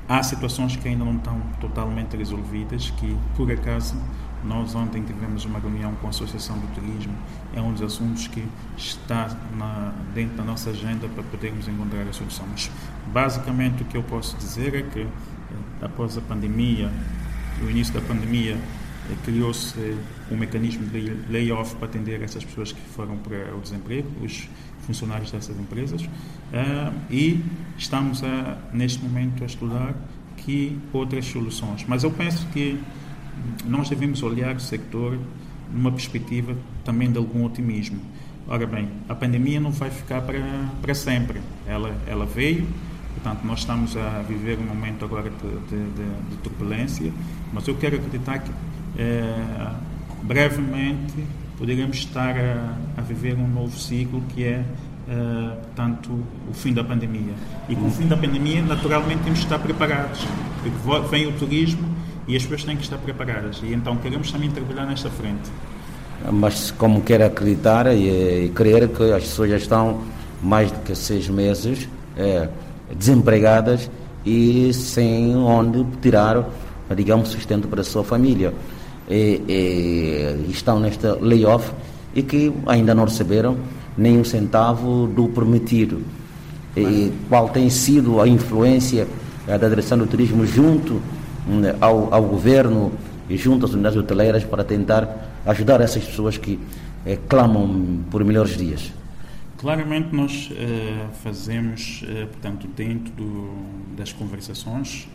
Há 0.08 0.24
situações 0.24 0.74
que 0.74 0.88
ainda 0.88 1.04
não 1.04 1.14
estão 1.14 1.40
totalmente 1.60 2.16
resolvidas, 2.16 2.90
que 2.90 3.16
por 3.36 3.48
acaso 3.52 3.96
nós 4.44 4.74
ontem 4.74 5.02
tivemos 5.02 5.44
uma 5.44 5.58
reunião 5.58 5.94
com 5.96 6.06
a 6.06 6.10
Associação 6.10 6.58
do 6.58 6.66
Turismo, 6.74 7.14
é 7.54 7.60
um 7.60 7.72
dos 7.72 7.82
assuntos 7.82 8.26
que 8.26 8.42
está 8.76 9.36
na, 9.56 9.92
dentro 10.14 10.36
da 10.36 10.44
nossa 10.44 10.70
agenda 10.70 11.08
para 11.08 11.22
podermos 11.24 11.68
encontrar 11.68 12.02
a 12.08 12.12
solução. 12.12 12.46
Mas, 12.50 12.70
basicamente, 13.12 13.82
o 13.82 13.86
que 13.86 13.96
eu 13.96 14.02
posso 14.02 14.36
dizer 14.36 14.74
é 14.74 14.82
que, 14.82 15.00
eh, 15.00 15.06
após 15.82 16.16
a 16.16 16.20
pandemia, 16.20 16.90
o 17.62 17.70
início 17.70 17.92
da 17.92 18.00
pandemia, 18.00 18.54
eh, 18.56 19.14
criou-se 19.24 19.96
um 20.30 20.36
mecanismo 20.36 20.86
de 20.86 21.16
layoff 21.28 21.74
para 21.76 21.86
atender 21.86 22.22
essas 22.22 22.44
pessoas 22.44 22.72
que 22.72 22.80
foram 22.80 23.16
para 23.18 23.54
o 23.54 23.60
desemprego, 23.60 24.08
os 24.24 24.48
funcionários 24.86 25.30
dessas 25.30 25.58
empresas, 25.58 26.08
eh, 26.52 26.92
e 27.10 27.44
estamos, 27.76 28.24
a, 28.24 28.56
neste 28.72 29.02
momento, 29.04 29.42
a 29.42 29.46
estudar 29.46 29.94
que 30.38 30.78
outras 30.92 31.26
soluções. 31.26 31.84
Mas 31.86 32.02
eu 32.02 32.10
penso 32.10 32.46
que 32.48 32.80
nós 33.64 33.88
devemos 33.88 34.22
olhar 34.22 34.56
o 34.56 34.60
sector 34.60 35.18
numa 35.72 35.90
perspectiva 35.90 36.56
também 36.84 37.10
de 37.10 37.18
algum 37.18 37.44
otimismo. 37.44 38.00
Ora 38.48 38.66
bem, 38.66 38.88
a 39.08 39.14
pandemia 39.14 39.60
não 39.60 39.70
vai 39.70 39.90
ficar 39.90 40.22
para, 40.22 40.40
para 40.82 40.94
sempre. 40.94 41.40
Ela, 41.66 41.94
ela 42.06 42.26
veio, 42.26 42.66
portanto, 43.14 43.44
nós 43.44 43.60
estamos 43.60 43.96
a 43.96 44.22
viver 44.26 44.58
um 44.58 44.64
momento 44.64 45.04
agora 45.04 45.30
de, 45.30 45.48
de, 45.68 46.30
de, 46.30 46.36
turbulência, 46.42 47.12
mas 47.52 47.66
eu 47.68 47.76
quero 47.76 47.96
acreditar 47.96 48.40
que 48.40 48.50
é, 48.98 49.72
brevemente 50.22 51.24
poderemos 51.56 51.98
estar 51.98 52.36
a, 52.36 52.74
a, 52.96 53.00
viver 53.02 53.36
um 53.36 53.46
novo 53.46 53.78
ciclo 53.78 54.22
que 54.34 54.42
é, 54.42 54.64
é, 55.08 55.56
portanto, 55.62 56.10
o 56.50 56.54
fim 56.54 56.72
da 56.72 56.82
pandemia. 56.82 57.34
E 57.68 57.76
com 57.76 57.86
o 57.86 57.90
fim 57.90 58.08
da 58.08 58.16
pandemia, 58.16 58.62
naturalmente, 58.62 59.22
temos 59.22 59.40
que 59.40 59.44
estar 59.44 59.58
preparados, 59.58 60.26
porque 60.62 61.08
vem 61.08 61.26
o 61.26 61.32
turismo 61.32 62.00
e 62.30 62.36
as 62.36 62.42
pessoas 62.44 62.62
têm 62.62 62.76
que 62.76 62.84
estar 62.84 62.96
preparadas. 62.98 63.60
E 63.62 63.74
então 63.74 63.96
queremos 63.96 64.30
também 64.30 64.48
trabalhar 64.50 64.86
nesta 64.86 65.10
frente. 65.10 65.50
Mas 66.30 66.70
como 66.70 67.00
quer 67.02 67.22
acreditar 67.22 67.92
e, 67.92 68.44
e 68.46 68.52
crer 68.54 68.88
que 68.88 69.02
as 69.12 69.24
pessoas 69.24 69.50
já 69.50 69.56
estão 69.56 70.02
mais 70.40 70.70
do 70.70 70.78
que 70.80 70.94
seis 70.94 71.28
meses 71.28 71.88
é, 72.16 72.48
desempregadas 72.96 73.90
e 74.24 74.72
sem 74.72 75.34
onde 75.36 75.84
tirar, 76.00 76.48
digamos, 76.94 77.30
sustento 77.30 77.66
para 77.66 77.80
a 77.80 77.84
sua 77.84 78.04
família. 78.04 78.54
E, 79.08 79.42
e 79.48 80.50
estão 80.50 80.78
nesta 80.78 81.18
layoff 81.20 81.72
e 82.14 82.22
que 82.22 82.52
ainda 82.66 82.94
não 82.94 83.06
receberam 83.06 83.56
nem 83.98 84.18
um 84.18 84.24
centavo 84.24 85.08
do 85.08 85.26
permitido. 85.28 86.04
E 86.76 87.12
qual 87.28 87.48
tem 87.48 87.68
sido 87.68 88.20
a 88.20 88.28
influência 88.28 89.08
da 89.48 89.68
direção 89.68 89.98
do 89.98 90.06
turismo 90.06 90.46
junto 90.46 91.02
ao, 91.80 92.12
ao 92.12 92.22
governo 92.22 92.92
e 93.28 93.36
junto 93.36 93.64
às 93.64 93.72
unidades 93.72 93.96
hoteleiras 93.96 94.44
para 94.44 94.64
tentar 94.64 95.30
ajudar 95.46 95.80
essas 95.80 96.04
pessoas 96.04 96.36
que 96.36 96.58
eh, 97.06 97.18
clamam 97.28 98.04
por 98.10 98.24
melhores 98.24 98.56
dias? 98.56 98.92
Claramente 99.56 100.14
nós 100.14 100.50
eh, 100.52 101.06
fazemos, 101.22 102.04
eh, 102.06 102.26
portanto, 102.26 102.66
dentro 102.76 103.12
do, 103.12 103.52
das 103.96 104.12
conversações, 104.12 105.08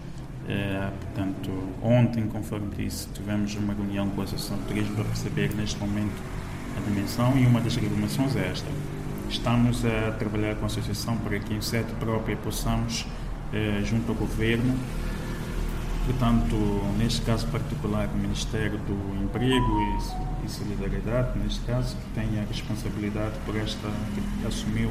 portanto, 1.00 1.50
ontem, 1.82 2.28
conforme 2.28 2.68
disse, 2.78 3.08
tivemos 3.16 3.56
uma 3.56 3.74
reunião 3.74 4.08
com 4.10 4.22
a 4.22 4.26
Associação 4.26 4.58
de 4.58 4.64
Turismo 4.66 4.94
para 4.94 5.06
perceber 5.06 5.50
neste 5.56 5.80
momento 5.80 6.22
a 6.78 6.88
dimensão 6.88 7.36
e 7.36 7.48
uma 7.48 7.60
das 7.60 7.76
reclamações 7.76 8.36
é 8.36 8.52
esta. 8.52 8.68
Estamos 9.28 9.84
a 9.84 10.12
trabalhar 10.12 10.54
com 10.54 10.62
a 10.62 10.66
Associação 10.68 11.18
para 11.18 11.40
que 11.40 11.52
em 11.52 11.62
sede 11.62 11.92
própria 12.00 12.38
possamos, 12.38 13.08
junto 13.86 14.12
ao 14.12 14.16
Governo, 14.16 14.76
portanto, 16.06 16.56
neste 16.98 17.22
caso 17.22 17.48
particular, 17.48 18.08
o 18.14 18.18
Ministério 18.18 18.78
do 18.80 19.24
Emprego 19.24 19.80
e, 19.82 20.46
e 20.46 20.50
Solidariedade, 20.50 21.38
neste 21.40 21.62
caso, 21.66 21.96
que 21.96 22.20
tem 22.20 22.40
a 22.40 22.44
responsabilidade 22.46 23.34
por 23.46 23.56
esta, 23.56 23.90
que 24.14 24.48
assumiu 24.48 24.90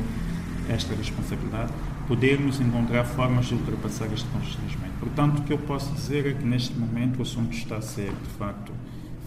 esta 0.69 0.95
responsabilidade, 0.95 1.73
podermos 2.09 2.61
encontrar 2.61 3.05
formas 3.05 3.47
de 3.47 3.55
ultrapassar 3.55 4.13
este 4.13 4.29
constrangimento. 4.29 4.95
Portanto, 5.01 5.39
o 5.39 5.43
que 5.43 5.53
eu 5.53 5.59
posso 5.59 5.93
dizer 5.95 6.27
é 6.27 6.33
que 6.33 6.45
neste 6.45 6.75
momento 6.75 7.19
o 7.19 7.23
assunto 7.23 7.55
está 7.55 7.77
a 7.77 7.83
ser, 7.83 8.11
de 8.11 8.31
facto, 8.39 8.73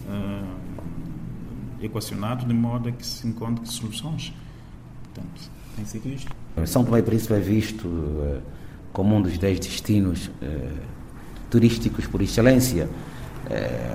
uh, 0.08 0.68
equacionado 1.80 2.46
de 2.46 2.54
modo 2.54 2.88
a 2.88 2.92
que 2.92 3.06
se 3.06 3.26
encontre 3.26 3.66
soluções. 3.66 4.32
Portanto, 5.04 5.50
tem 5.76 5.84
sido 5.84 6.08
isto. 6.08 6.32
São 6.66 6.84
Tomé 6.84 6.98
e 6.98 7.02
Príncipe 7.02 7.34
é 7.34 7.40
visto 7.40 7.86
uh, 7.86 8.42
como 8.92 9.16
um 9.16 9.22
dos 9.22 9.38
dez 9.38 9.60
destinos 9.60 10.26
uh, 10.26 10.97
turísticos 11.50 12.06
por 12.06 12.22
excelência 12.22 12.88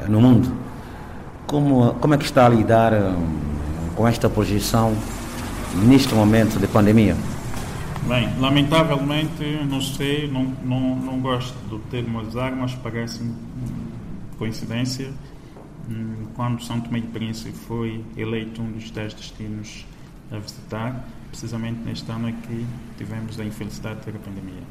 no 0.10 0.20
mundo. 0.20 0.52
Como, 1.46 1.94
como 1.96 2.14
é 2.14 2.18
que 2.18 2.26
está 2.26 2.46
a 2.46 2.50
lidar 2.50 2.94
com 3.96 4.08
esta 4.08 4.30
projeção 4.30 4.96
neste 5.86 6.14
momento 6.16 6.60
de 6.60 6.68
pandemia? 6.68 7.16
Bem, 8.08 8.30
lamentavelmente, 8.38 9.44
não 9.70 9.80
sei, 9.80 10.30
não, 10.30 10.44
não, 10.64 10.96
não 10.96 11.20
gosto 11.20 11.56
do 11.70 11.80
termo 11.80 12.20
azar, 12.20 12.54
mas 12.54 12.76
parece-me 12.76 13.34
coincidência. 14.38 15.10
Hum, 15.90 16.28
quando 16.36 16.62
São 16.64 16.82
Tomé 16.82 17.00
e 17.00 17.02
Príncipe 17.04 17.58
foi 17.58 18.04
eleito 18.18 18.62
um 18.62 18.72
dos 18.72 18.92
dez 18.92 19.14
destinos 19.14 19.86
a 20.32 20.38
visitar, 20.38 21.06
precisamente 21.30 21.80
neste 21.86 22.10
ano 22.12 22.28
é 22.28 22.32
que 22.32 22.66
tivemos 22.98 23.40
a 23.40 23.46
infelicidade 23.46 24.00
de 24.00 24.06
ter 24.06 24.16
a 24.16 24.20
pandemia. 24.20 24.64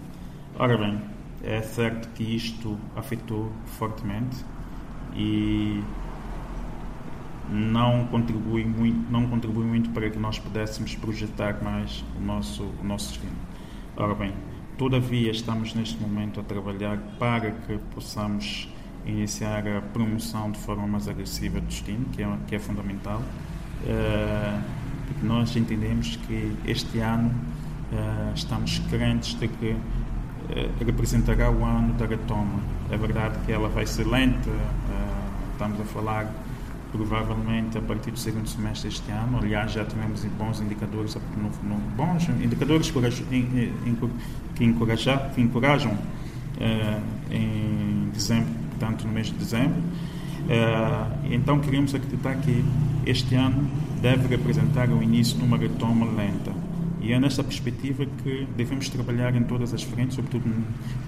Ora 0.59 0.77
bem, 0.77 1.01
é 1.43 1.61
certo 1.63 2.09
que 2.15 2.23
isto 2.23 2.79
afetou 2.95 3.51
fortemente 3.67 4.37
e 5.15 5.83
não 7.51 8.07
contribui 8.07 8.65
muito, 8.65 9.11
não 9.11 9.27
contribui 9.27 9.65
muito 9.65 9.91
para 9.91 10.09
que 10.09 10.19
nós 10.19 10.39
pudéssemos 10.39 10.95
projetar 10.95 11.63
mais 11.63 12.05
o 12.17 12.21
nosso, 12.21 12.63
o 12.81 12.85
nosso 12.85 13.11
destino. 13.11 13.37
Ora 13.97 14.15
bem, 14.15 14.33
todavia 14.79 15.31
estamos 15.31 15.75
neste 15.75 16.01
momento 16.01 16.41
a 16.41 16.43
trabalhar 16.43 16.99
para 17.19 17.51
que 17.51 17.79
possamos 17.95 18.69
iniciar 19.05 19.67
a 19.67 19.83
promoção 19.83 20.51
de 20.51 20.59
forma 20.59 20.87
mais 20.87 21.09
agressiva 21.09 21.61
do 21.61 21.67
destino, 21.67 22.07
que 22.13 22.23
é, 22.23 22.39
que 22.47 22.55
é 22.55 22.59
fundamental. 22.59 23.21
Uh, 23.83 24.63
porque 25.09 25.27
nós 25.27 25.55
entendemos 25.57 26.17
que 26.17 26.57
este 26.65 27.01
ano 27.01 27.35
uh, 27.93 28.33
estamos 28.33 28.79
crentes 28.89 29.35
de 29.35 29.49
que 29.49 29.77
representará 30.85 31.51
o 31.51 31.65
ano 31.65 31.95
da 31.95 32.07
retoma. 32.07 32.61
É 32.91 32.97
verdade 32.97 33.39
que 33.47 33.53
ela 33.53 33.69
vai 33.69 33.87
ser 33.87 34.07
lenta, 34.07 34.51
estamos 35.53 35.81
a 35.81 35.85
falar 35.85 36.33
provavelmente 36.93 37.79
a 37.79 37.81
partir 37.81 38.11
do 38.11 38.19
segundo 38.19 38.47
semestre 38.47 38.91
deste 38.91 39.11
ano. 39.11 39.39
Aliás, 39.39 39.73
já 39.73 39.83
tivemos 39.85 40.25
bons 40.39 40.61
indicadores, 40.61 41.17
bons 41.97 42.29
indicadores 42.29 42.91
que 42.91 44.65
encorajam, 44.65 45.31
que 45.35 45.41
encorajam 45.41 45.93
uh, 45.93 47.01
em 47.31 48.11
dezembro, 48.13 48.53
portanto, 48.71 49.07
no 49.07 49.13
mês 49.13 49.29
de 49.29 49.35
dezembro. 49.35 49.81
Então, 51.31 51.61
queremos 51.61 51.95
acreditar 51.95 52.35
que 52.37 52.63
este 53.07 53.37
ano 53.37 53.71
deve 54.03 54.27
representar 54.29 54.91
o 54.91 55.03
início 55.03 55.39
de 55.39 55.45
uma 55.45 55.57
retoma 55.57 56.05
lenta. 56.05 56.53
E 57.03 57.13
é 57.13 57.19
nesta 57.19 57.43
perspectiva 57.43 58.07
que 58.23 58.47
devemos 58.57 58.89
trabalhar 58.89 59.35
em 59.35 59.43
todas 59.43 59.75
as 59.75 59.83
frentes, 59.83 60.15
sobretudo 60.15 60.49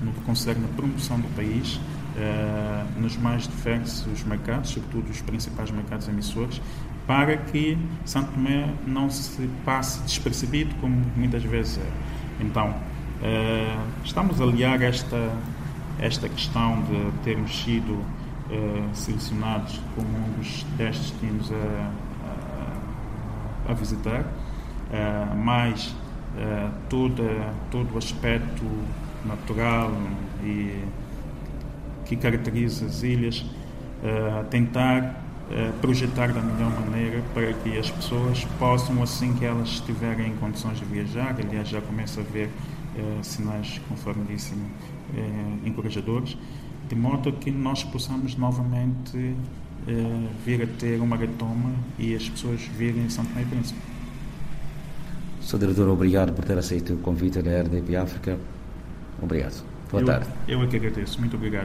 no, 0.03 0.13
que 0.13 0.21
concerne 0.23 0.65
a 0.65 0.69
promoção 0.77 1.21
do 1.21 1.29
país, 1.37 1.77
uh, 1.77 3.01
nos 3.01 3.17
mais 3.17 3.47
diversos 3.47 4.25
mercados, 4.25 4.71
sobretudo 4.71 5.09
os 5.09 5.23
principais 5.23 5.71
mercados 5.71 6.09
emissores, 6.09 6.61
para 7.07 7.37
que 7.37 7.79
Santo 8.05 8.33
Tomé 8.33 8.75
não 8.85 9.09
se 9.09 9.49
passe 9.65 10.03
despercebido, 10.03 10.75
como 10.81 10.97
muitas 11.15 11.45
vezes 11.45 11.79
é. 11.79 12.43
Então, 12.43 12.71
uh, 12.71 14.05
estamos 14.05 14.41
a 14.41 14.45
aliar 14.45 14.83
esta, 14.83 15.33
esta 16.01 16.29
questão 16.29 16.83
de 16.83 17.13
termos 17.23 17.63
sido 17.63 17.93
uh, 17.93 18.89
selecionados 18.93 19.81
como 19.95 20.09
um 20.09 20.39
dos 20.39 20.65
10 20.77 20.99
destinos 20.99 21.53
a, 21.53 21.91
a, 23.69 23.71
a 23.71 23.75
visitar, 23.75 24.25
uh, 24.95 25.37
mais 25.37 25.95
todo, 26.89 27.23
todo 27.71 27.95
o 27.95 27.99
aspecto 27.99 28.65
natural 29.25 29.93
e 30.43 30.83
que 32.05 32.17
caracteriza 32.17 32.87
as 32.87 33.03
ilhas, 33.03 33.41
uh, 33.41 34.45
tentar 34.51 35.03
uh, 35.03 35.73
projetar 35.81 36.33
da 36.33 36.41
melhor 36.41 36.71
maneira 36.81 37.23
para 37.33 37.53
que 37.53 37.79
as 37.79 37.91
pessoas 37.91 38.45
possam, 38.59 39.03
assim 39.03 39.35
que 39.35 39.45
elas 39.45 39.69
estiverem 39.69 40.29
em 40.29 40.37
condições 40.37 40.79
de 40.79 40.85
viajar, 40.85 41.37
aliás 41.39 41.69
já 41.69 41.81
começa 41.81 42.21
a 42.21 42.25
ver 42.25 42.49
uh, 42.49 43.25
sinais, 43.25 43.81
conforme 43.89 44.25
disse, 44.25 44.55
encorajadores, 45.65 46.37
de 46.89 46.95
modo 46.97 47.33
que 47.33 47.51
nós 47.51 47.85
possamos 47.85 48.37
novamente 48.37 49.37
vir 50.45 50.63
a 50.63 50.67
ter 50.67 51.01
uma 51.01 51.17
retoma 51.17 51.71
e 51.99 52.17
as 52.17 52.29
pessoas 52.29 52.63
virem 52.63 53.05
em 53.05 53.09
São 53.09 53.25
Tomé 53.25 53.43
e 53.43 53.45
Príncipe. 53.45 53.94
Sr. 55.45 55.59
Diretor, 55.59 55.89
obrigado 55.89 56.33
por 56.33 56.45
ter 56.45 56.59
aceito 56.59 56.95
o 56.95 56.97
convite 56.99 57.43
da 57.43 57.61
RDP 57.61 57.97
África. 57.97 58.39
Obrigado. 59.23 59.63
Boa 59.91 60.03
eu, 60.03 60.07
tarde. 60.07 60.27
Eu 60.49 60.63
é 60.63 60.67
que 60.67 60.77
agradeço. 60.77 61.21
Muito 61.21 61.37
obrigado. 61.37 61.63